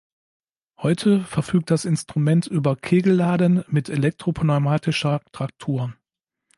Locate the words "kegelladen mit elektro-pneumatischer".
2.75-5.21